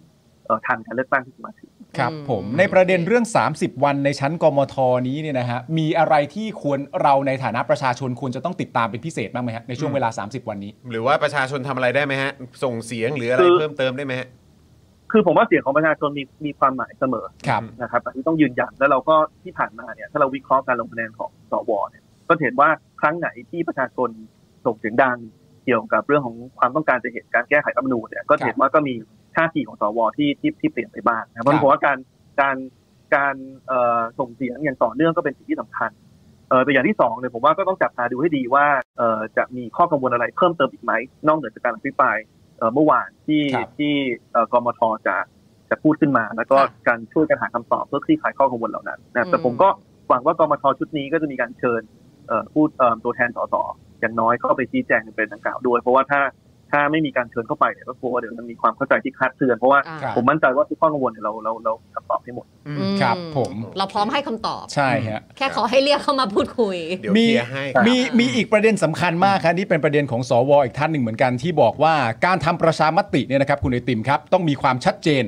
[0.47, 3.25] เอ่อทันการเลือกตั้งที่จะมาถึงครับอืมผมในประเด็นเรื่อง
[3.55, 4.75] 30 วันในชั้นกมท
[5.09, 12.31] นี้เนี่ยนะฮะมีอะไรที่ควรเราในฐานะประชาชนควรจะต้องติดตามเป็นพิเศษบ้างไหมฮะในช่วงเวลา 30 วันนี้ หรือว่าประชาชนทำอะไรได้ไหมฮะ
[12.63, 14.29] ส่งเสียงหรืออะไรคือเพิ่มเติมได้ไหมฮะ
[15.13, 22.69] คือผมว่าเสียงของประชาชนมีมีความหมายเสมอครับนะครับอันนี้ต้องยืนยันแล้วเราก็ที่ผ่านมาเนี่ยถ้าเราวิเคราะห์การลงคะแนนของสวเนี่ยก็จะเห็นว่า
[23.01, 24.09] ครั้งไหนที่ประชาชน
[24.67, 25.19] ส่งเสียงดัง
[25.65, 28.95] เกี่ยวกับเรื่องของความต้องการจะเห็นการแก้ไขรัฐธรรมนูญเนี่ยก็จะเห็นว่าก็มี
[29.37, 31.99] ท่าทีของสวที่ที่ที่เปลี่ยนไปบ้างนะครับเพราะฉะนั้นผมว่าการ
[32.41, 32.57] การ
[33.17, 33.35] การ
[33.67, 35.91] เอ่อส่งเสียงอย่างต่อเนื่องก็เป็นสิ่งที่สำคัญ
[36.49, 38.67] เออแต่อย่างที่สองเนี่ยผมว่าก็ต้องจับตาดูให้ดีว่า
[38.99, 40.93] เอ่อจะมีข้อกังวลอะไรเพิ่มเติมอีกไหม
[41.27, 42.17] นอกเหนือจากการอภิปราย
[42.59, 43.95] เอ่อเมื่อวานที่ครับที่
[44.33, 45.17] เอ่อกมทจะ
[45.71, 49.69] จะพูดขึ้นมา แล้วก็ค่ะการช่วยกันหาคำตอบเพื่อคลี่คลายข้อกังวลเหล่านั้นนะแต่อืมผมก็
[50.09, 51.83] หวังว่ากมทชุดนี้ก็จะมีการเชิญ
[52.29, 53.55] เอ่อผู้เอ่อตัวแทนสส
[54.03, 56.21] อย่างน้อยเข้าไปชี้แจงเป็นทางกล่าวด้วย เพราะว่าถ้า
[56.73, 71.95] ถ้าไม่มีการเชิญเข้าไปเนี่ยก็กลัวว่าเดี๋ยวมันมีความเข้าใจที่คลาดเคลื่อนเพราะว่าอ่าครับผมมั่นใจว่าทุกข้อกังวลเนี่ยเราเราเราคำตอบให้หมดอืมอืครับ ผม เราพร้อมให้คำตอบใช่ฮะแค่ขอให้เรียกเข้ามาพูดคุยเดี๋ยวมีเคลียร์ให้ครับมีมีอีกประเด็นสำคัญมากครับนี่เป็นประเด็นของสวอีกท่านหนึ่งเหมือนกันที่บอกว่า
[72.27, 75.25] การทำประชามติเนี่ยนะครับคุณไอติมครับ ต้องมีความชัดเจน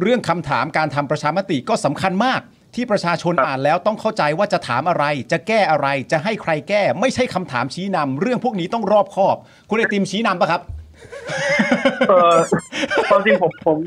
[0.00, 2.40] เรื่องคำถามการทำประชามติก็สำคัญมาก
[2.74, 9.36] ที่ประชาชนครับอ่านแล้วต้องเข้าใจว่าจะถามอะไร จะแก้อะไร จะให้ใครแก้ ไม่ใช่คำถามชี้นำเรื่องพวกนี้ต้องรอบคอบ
[9.68, 10.60] คุณไอติมชี้นำปะครับ
[12.08, 12.36] เออ
[13.10, 13.78] ความจริงผมผม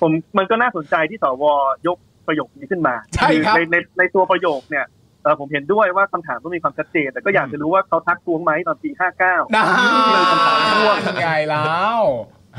[0.00, 1.44] ผมมันก็น่าสนใจที่สว
[1.86, 4.86] ยกประโยคนี้ขึ้นมาใช่ครับในในในตัวประโยคเนี่ย
[5.22, 9.64] เออผมเห็นด้วยว่าคำถามต้องมีความชัดเจนแต่ก็อยากจะรู้ว่าเขาทักท้วงไหมตอนปีห้าเก้านะ
[10.12, 11.62] เลยคำถามพ่วงไงแล้
[11.98, 12.00] ว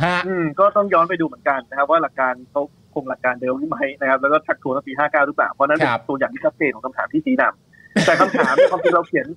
[0.04, 9.28] ฮะอืมก็ต้องย้อนไปดูเหมือนกันนะครับ ว่าหลักการเขาค งหลักการเดิมหรือไม่นะครับแล้วก็ทักท้วงตั้งปีห้าเก้าหรือเปล่าเพราะฉะนั้นเป็นครับตัวอย่างที่ชัดเจนของคำถามที่ชี้นำแต่คำถามเนี่ยความจริงเราเขียน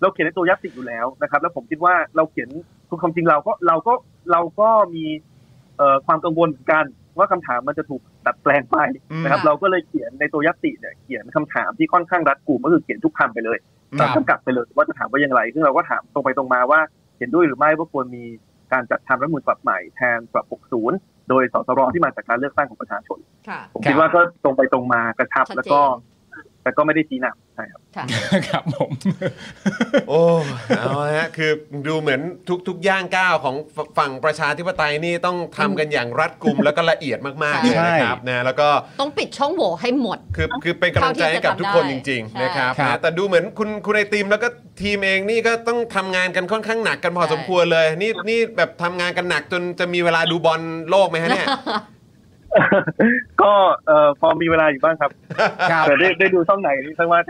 [0.00, 2.48] เราเขียนในตัวยัตติอยู่แล้วนะครับ แล้วผมคิดว่าเราเขียน
[2.88, 3.92] คือความจริงเราก็เราก็
[4.32, 5.04] เราก็มี
[5.78, 6.84] เอ่อความกังวลเหมือนกัน
[7.18, 8.76] ว่าคำถามมันจะถูกตัดแปลงไป
[9.24, 13.58] นะครับอืมเราก็เลยเขียนในตัวยัตติเนี่ยเขียนคำถามที่ค่อนข้างรัดกุมก็คือเขียนทุกคำไปเลย
[13.98, 16.80] ครับจำกัดไปเลยว่าจะถามว่าอย่างไร ซึ่งเราก็ถามตรงไปตรงมาว่า
[17.18, 18.24] เห็นด้วยหรือไม่ว่าควรมี
[18.72, 25.80] การจัดทำรัฐธรรมนูญฉบับใหม่แทนฉบับ 60 โดยสสรที่มาจากการเลือกตั้งของประชาชนค่ะผมคิดว่าก็ตรงไปตรงมากระชับชัดเจนแล้วก็
[26.68, 28.04] แต่ก็ไม่ได้ชี้นำใช่ครับค่ะ
[28.48, 28.90] ครับผม
[30.08, 30.22] โอ้
[30.78, 31.50] เอาละฮะคือ
[31.88, 38.68] ดูเหมือนทุกทุกย่างก้าวของฝฝั่งประชาธิปไตยนี่ต้องทำกันอย่างรัดกุมแล้วก็ละเอียดมากๆเลยใช่นะครับนะแล้วก็
[39.00, 44.48] ต้องปิดช่องโหว่ให้หมด คือคือเป็นกำลังใจให้กับทุกคนจริงใช่ๆนะครับครับนะแต่ดูเหมือนคุณคุณไอติมแล้วก็
[44.82, 51.48] ทีมเองนี่ก็ต้องทำงานกันค่อนข้างหนักกันพอสมควรเลย นี่นี่แบบทำงานกันหนักจนจะมีเวลาดูบอลโลกไหมฮะเนี่ย
[53.42, 53.52] ก็
[53.86, 55.10] เอ่อพอมีเวลาอยู่บ้างครับ
[55.70, 57.20] ครับ แต่ได้ได้ดูช่องไหนนี่ทั้งว่า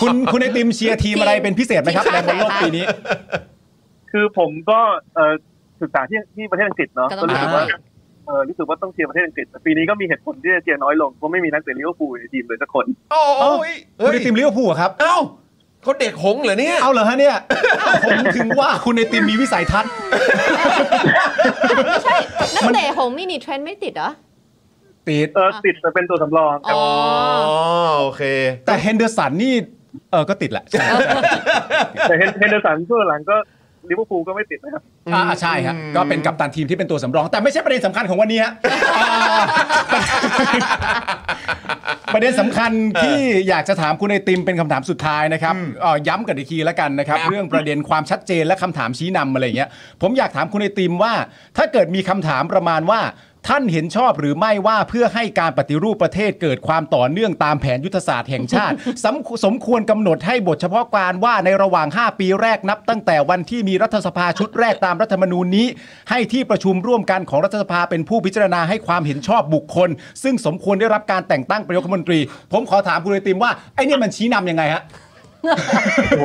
[0.00, 2.84] คุณคุณไอติมเชียร์ทีมอะไรเป็นพิเศษไหมครับทีมในชาติบอลโลกไหนคะปีนี้
[4.12, 4.80] คือผมก็
[5.14, 5.34] เอ่อ
[5.82, 7.80] ศึกษาที่ที่ประเทศอังกฤษเนาะก็ต้องรู้สึกว่าอ่า
[8.26, 13.22] เออรู้สึกว่าต้องเชียร์ประเทศอังกฤษแต่ปีนี้ก็มีเหตุผลที่จะเชียร์น้อยลงเพราะไม่มีนักเตะลิเวอร์พูลในทีมเลยสักคน โอ้
[13.70, 15.16] ยคุเฮ้ยคุณไอติมลิเวอร์พูลเหรอครับ เอ้า
[15.84, 17.36] เขาเด็กหงส์เหรอเนี่ย เอาเหรอฮะเนี่ย
[18.06, 19.90] ผมถึงว่าคุณไอติมมีวิสัยทัศน์
[21.86, 22.16] ไม่ใช่
[22.56, 24.10] นักเตะของมันมีเทรนต์ไม่ติดเหรอ
[25.08, 26.84] ติด เออติดแต่เป็นตัวสำรองครับ อ๋อ
[27.46, 27.58] อ๋อ
[28.00, 28.22] โอเค
[28.66, 29.54] แต่เฮนเดอร์สันนี่
[30.12, 30.84] เออก็ติดแหละใช่
[32.08, 33.36] แต่เฮนเฮนเดอร์สันช่วงหลังก็
[33.90, 34.82] ลิเวอร์พูลก็ไม่ติดนะครับ
[35.14, 38.52] อ่าใช่ครับ ก็เป็นกัปตันทีมที่เป็นตัวสำรอง แต่ไม่ใช่ประเด็นสำคัญของวันนี้ฮะ
[39.00, 39.42] อ่า
[42.14, 49.70] ประเด็นสำคัญที่อยากจะถามคุณไอติมเป็นคำถามสุดท้ายนะครับเอ่อย้ำกันอีกทีแล้วกันนะครับ ครับ เรื่องประเด็นความชัดเจนและคำถามชี้นำอะไรอย่างเงี้ย
[50.02, 51.12] ผมอยากถามคุณไอติมว่า
[51.56, 53.00] ถ้าเกิดมีคำถามประมาณว่า
[53.48, 65.66] ท่านเห็นชอบหรือไม่ว่าเพื่อให้การปฏิรูปประเทศเกิดความต่อเนื่องตามแผนยุทธศาสตร์แห่งชาติ สมสมควรกำหนดให้บทเฉพาะการว่าในระหว่าง 5 ปีแรกนับ ตั้งแต่วันที่มีรัฐสภาชุดแรกตามรัฐธรรมนูญนี้
[66.10, 69.88] ให้ที่ประชุมร่วมกันของรัฐสภาเป็นผู้พิจารณาให้ความเห็นชอบบุคคล
[70.22, 72.18] ซึ่งสมควรได้รับการแต่งตั้งเป็นนายกรัฐมนตรี
[72.52, 74.82] ผมขอถามคุณไอติมว่าไอ้นี่มันชี้นำยังไงฮะ
[76.12, 76.24] อ้โห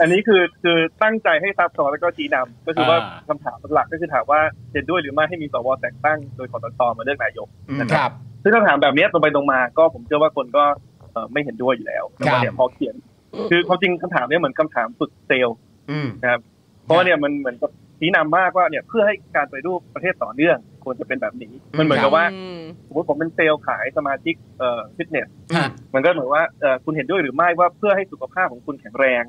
[0.00, 4.40] อันนี้คือคือตั้งใจให้ซับซ้อนแล้วก็ชี้นำก็คือว่าอ่าคำถามหลักก็คือถามว่า
[4.72, 7.48] เห็นด้วยหรือไม่ให้มีสวแต่งตั้งโดยคอสชมาเลือกนายก
[7.80, 8.10] นะคครับรับ
[8.42, 10.64] ซึ่งคำถามแบบเนี้ยตรงไปตรงมาก็ผมเชื่อว่าคนก็
[11.12, 12.94] เอ่อไม่เห็นด้วยอยู่แล้วแล้วครัก็บเนี่ยพอเขียน
[13.50, 15.56] คือความจริงคำถามเนี้ยเหมือนคำถามสุดเซลล์
[15.90, 16.40] อืมนะครับ
[16.84, 29.24] เพราะว่าเนี่ยมันเหมือนกับชี้นำมากว่าเนี่ยเพื่อให้การไปฏิรูปประเทศต่อเนื่อง ควรจะเป็นแบบนี้ มันเหมือนกับว่าอืมสมมติผมเป็นเซลล์ขายสมาชิกเอ่อฟิตเนสฮะมันก็เหมือนว่าเอ่อคุณเห็นด้วยหรือไม่ว่าเพื่อให้สุขภาพของคุณแข็งแรง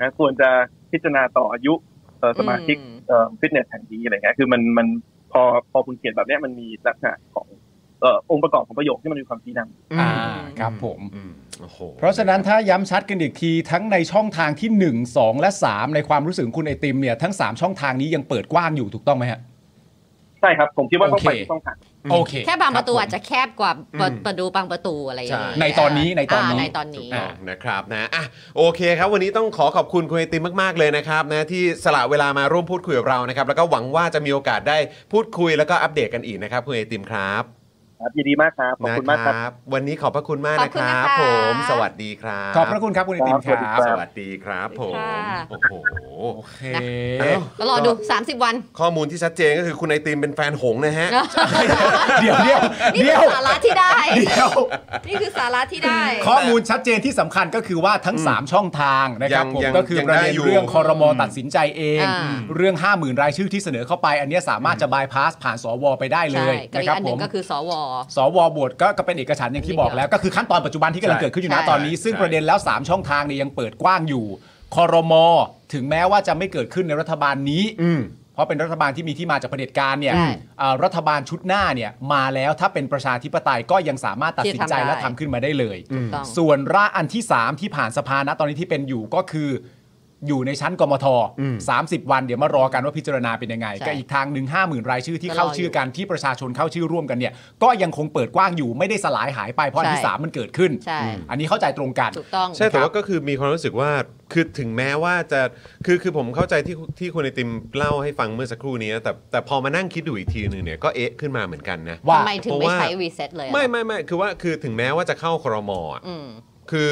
[0.00, 0.48] นะควรจะ
[0.90, 1.74] พิจารณาต่ออายุ
[2.20, 4.86] เอ่อสมาชิกอืมเอ่อฟิตเนสแห่งนี้อะไรเงี้ยคือมันมัน
[5.32, 5.42] พอ
[5.72, 7.46] พอคุณเขียนแบบเนี้ยมันมีลักษณะของ
[8.00, 10.10] เอ่อองค์ประกอบของประโยคที่มันมีความชี้นำอ่า
[10.60, 19.40] ครับผมอืมโอ้โหเพราะฉะนั้นถ้าย้ำชัดกันอีกทีทั้งในช่องทางที่ 1 2 และ 3 ในความรู้สึกของคุณไอติมเนี่ยทั้ง 3 ช่องทางนี้ยังเปิดกว้างอยู่ถูกต้องไหมฮะ
[20.40, 21.76] ใช่ครับ ผมคิดว่าต้องไปโอเคที่ช่องทาง
[22.12, 28.24] โอเค แค่บางประตูคบผมอาจจะแคบกว่าประประตูบางประตูอะไรอย่างใช่เงี้ยในตอนนี้ในตอนนี้าในตอนนี้ถูกต้องนะครับนะอะ
[28.56, 34.78] โอเคครับ วันนี้ต้องขอขอบคุณคุณไอติมมาก ๆ เลยนะครับนะที่สละเวลามาร่วมพูดคุยกับเรานะครับ แล้วก็หวังว่าจะมีโอกาสได้
[35.12, 37.59] พูดคุยแล้วก็อัปเดตกันอีกนะครับคุณไอติมครับ
[38.02, 45.72] ครับยินดีมากครับขอบคุณมากครับ วันนี้ขอบพระคุณมากขอนะบคคุณรันะบคะผม สวัสดีครับ ขอบพระคุณครับคุณไอติมคครัรับบสวัสดีครับผมค่ะโอ้โห
[46.36, 46.60] โอเค
[47.20, 51.08] เอ้าแล้วรอดู 30 วัน ข้อมูลที่ชัดเจนก็คือคุณไอติมเป็นแฟนหงส์นะฮะ
[52.22, 52.60] เดี๋ยวเดี๋ยว
[52.94, 54.50] นี่เดี๋คืยวอสาระที่ได้เดี๋ยว
[55.08, 67.72] นี่คือสาระที่ได้ ข้อมูลชัดเจนที่สำคัญก็คือว่าทั้ง 3 ช่องทางนะครับยังผมยังก็คือยังประได้เด็นอยู่เรื่องคอรมอตัดสินใจเองอ่าเรื่อง 50,000 รายชื่อที่เสนอเข้าไป อันเนี้ยสามารถจะบายพาสผ่านสวไปได้เลใช่ยกับนะอีคกรับอันหผนึ่มงก็คือสว
[68.16, 74.26] สวบทก็ก็เป็นเอกฉันท์อย่างที่บอกแล้ว ก็คือขั้นตอนปัจจุบันที่กำลังใช่เกิดขึ้นอยู่นะใช่ตอนนี้ ซึ่งใช่ประเด็นแล้ว 3 ช่องทางเนี่ยยังเปิดกว้างอยู่
[74.74, 75.24] คอรมอ
[75.72, 78.02] ถึงแม้ว่าจะไม่เกิดขึ้นในรัฐบาลนี้ อืม
[78.34, 80.28] เพราะเป็นรัฐบาลที่มีที่มาจากเผด็จการเนี่ยใช่
[80.60, 89.48] อ่ารัฐบาลชุดหน้าเนี่ยมาแล้วถ้าเป็นประชาธิปไตยก็ยังสามารถตัดสินใจที่จะทำได้ และทำขึ้นมาได้เลย ถูกต้อง ส่วนร่างอันที่ 3 ที่ผ่านสภานะตอนนี้ที่เป็นอยู่ก็คือ
[90.28, 91.06] อยู่ในชั้นกมท
[91.40, 103.90] อืม30 วันเดี๋ยวมารอกันว่าพิจารณาเป็นยังไงใช่ก็อีกทางหนึ่งห้าหมื่นรายชื่อที่ก็รอเข้าชื่อกันที่ประชาชนเข้าชื่อร่วมกันเนี่ย ก็ยังคงเปิดกว้างอยู่ไม่ได้สลายหายไปเพราะอันที่ใช่3มันเกิดขึ้นใช่อันนี้เข้าใจตรงกันถูกต้องใช่แต่ครับว่าก็คือมีความรู้สึกว่า
[104.32, 105.40] คือถึงแม้ว่าจะ
[105.86, 116.26] คือคือผมเข้าใจที่ที่คุณไอติมเล่าให้ฟังเมื่อสักครู่นี้นะแต่แต่พอมานั่งคิดดูอีกทีหนึ่งเนี่ยก็เอ๊ะขึ้นมาเหมือนกันนะว่าทำไมถึงเพราะไม่ว่าใช้รีเซ็ตเลยอะไม่ไม่ไม่คือว่าคือถึงแม้ว่าจะเข้าครมอะอืม
[116.70, 116.90] คือ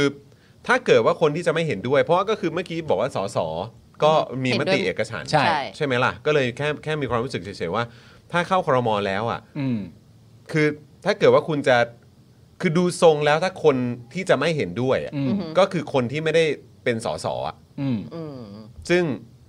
[0.69, 3.39] ถ้าเกิดว่าคนที่จะไม่เห็นด้วย เพราะว่าก็คือเมื่อกี้บอกว่าสส
[4.05, 7.85] ก็เห็นด้วยติเอกฉันท์ใช่ ใช่ไหมล่ะ ก็เลยแค่แค่มีความรู้สึกเฉยๆว่า
[8.33, 9.79] ถ้าเข้าครมแล้วอะ อืม
[10.53, 10.67] คือ
[11.05, 11.77] ถ้าเกิดว่าคุณจะ
[12.61, 13.77] คือดูทรงแล้วถ้าคน
[14.15, 16.45] ที่จะไม่เห็นด้วยอะอืม ก็คือคนที่ไม่ได้
[16.85, 18.37] เป็นสสอะอืมอืม
[18.91, 19.03] ซึ่ง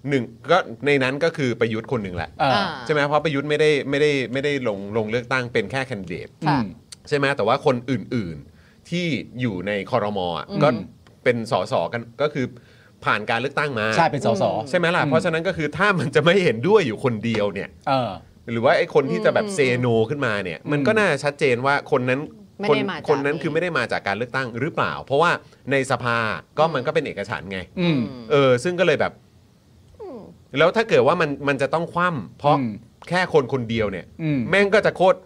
[0.09, 6.65] หนึ่งก็ในนั้นก็คือประยุทธ์คนหนึ่งแหละเอออ่า ใช่ไหมเพราะประยุทธ์ไม่ได้ไม่ได้ไม่ได้ลงลงเลือกตั้งเป็นแค่แคนดิเดต อืค่ะม
[7.07, 9.05] ใช่ไหมแต่ว่าคนอื่นๆที่
[9.41, 10.69] อยู่ในคอรมอะอืม ก็
[11.23, 12.45] เป็นสสกันก็คือ
[13.05, 18.11] ผ่านการเลือกตั้งมา ใช่เป็นสส ใช่ไหมล่ะอืมเพราะฉะนั้นก็คือถ้ามันจะไม่เห็นด้วยอยู่คนเดียวเนี่ย เออ
[18.51, 22.19] หรือว่าไอ้คนที่จะแบบอืมเซโนขึ้นมาเนี่ย มันอืมก็น่าชัดเจนว่าคนนั้น
[22.59, 25.31] ไม่คนได้มาจากคนนั้นนี่คือไม่ได้มาจากการเลือกตั้งหรือเปล่า เพราะว่า
[25.71, 26.17] ในสภา
[26.57, 27.99] ก็มันก็เป็นเอกฉันท์ไง อืม
[28.31, 29.13] เออ ซึ่งก็เลยแบบ
[30.57, 32.71] แล้วถ้าเกิดว่ามันมันจะต้องคว่ำเพราะอืม
[33.09, 35.17] แค่คนคนเดียวเนี่ย อืมแม่งก็จะโคตร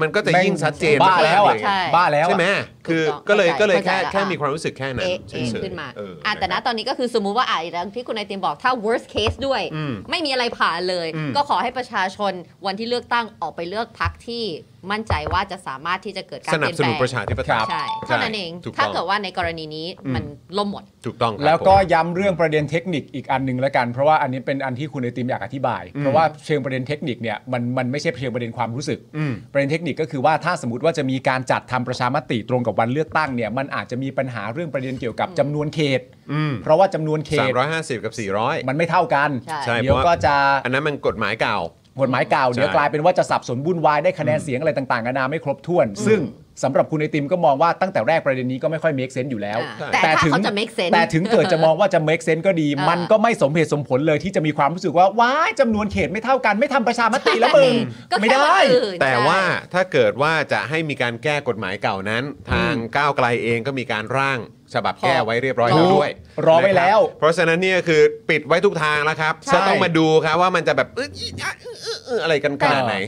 [0.00, 2.46] มันก็จะยิ่งชัดเจนบ้าแล้วอะมกๆเยใช่ บ้าแล้วใช่อะไหม
[2.88, 12.32] คือถูกต้องก็เลยเข้าใจก็เลยแค่เข้าใจแค่ละมีความรู้สึกแค่นั้นเอ๊ะเฉเอ๊ะยๆขึ้นมาเอออะแต่คณรับตอนนี้ก็คือสมมุติว่าอะอย่างที่คุณไอติมบอกถ้า worst case ด้วยอืมไม่มีอะไรผ่านเลยอืมก็ขอให้ประชาชน
[12.66, 14.44] วันที่เลือกตั้งออกไปเลือกพักที่
[14.92, 20.24] มั่นใจว่าจะสามารถที่จะเกิดการสเปนับลี่ยนสแปลนุนงประชาธิปไตยใช่เท่านั้นเองถูกถ้าต้องเกิดว่าในกรณีนี้อืมมัน
[20.58, 36.00] ล่มหมด ถูกต้องครับแล้วก็ผมย้ำเรื่องประเด็นเทคนิคอีกอันหนึ่งแล้วกัน เพราะว่าอันนี้เป็นอันที่คุณไอติมอยากอธิบาย เพราะว่าเชิงประเด็นเทคนิคเนี่ยมันมันไม่ใช่เพียงประเด็นความรู้สึกอืมประเด็นเทคนิคก็คือว่าถ้าสมมติว่าจะมีการจัดทำประชามติตรงกับวันเลือกตั้งเนี่ยมันอาจจะมีปัญหาเรื่องประเด็นเกี่ยวกับจำนวนเขต
[36.32, 40.34] อืมเพราะว่าจำนวนเขสามตร้อยห้าสิบกับสี่ร้อยมันไม่เท่ากันใช่ใช่เดี๋ยวก็จะ
[40.64, 41.58] อันนั้นมันกฎหมายเก่า
[42.02, 46.20] กฎหมายเก่าใช่เดี๋ยวกลายเป็นว่าจะสับสนวุ่นวายได้คะแนนเสียงอะไรต่างๆนานาไม่ครบถ้วน ซึ่ง
[46.62, 57.72] สำหรับคุณไอติมก็มองว่าตั้งแต่แรกประเด็นนี้ก็ไม่ค่อย make sense อยู่แล้วอ่าแต่ถ้าเขาจะ make sense แต่ถึงเกิดจะมองว่าจะ make sense ก็ดีอ่ามัมันก็ไม่สมเหตุสมผลเลยที่จะมีความรู้สึกว่าว้ายจำนวนเขตไม่เท่ากันไม่ทำประชามติแล้วมึง
[58.10, 59.40] ก็แค่ไม่ได้วันอื่นแต่ใช่ว่า
[59.74, 64.38] ถ้าเกิดว่าจะให้มีการแก้กฎหมายเก่านั้น ทางก้าวไกลเองก็มีการร่าง
[64.74, 66.10] ฉบับแก้ไว้เรียบร้อยถูแล้วกด้วย
[66.46, 72.94] รอไว้แล้วนะครับเพราะฉะนั้นเนี่ยคือปิดไว้ทุกทางแล้วครับใช่ก็ต้องมาดูครับว่ามันจะแบบเอยอีอะอื้ออื้ออื้ออะไรกันขนาดไหน